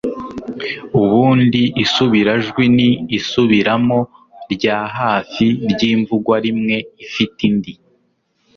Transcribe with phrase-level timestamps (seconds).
[1.01, 3.99] ubundi isubirajwi ni isubiramo
[4.53, 7.73] rya hafi ry'imvugwarimwe ifite indi